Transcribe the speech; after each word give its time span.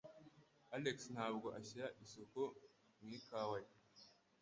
Alex 0.75 0.97
ntabwo 1.15 1.47
ashyira 1.59 1.87
isukari 2.03 2.49
mu 3.01 3.07
ikawa 3.17 3.57
ye. 3.65 3.71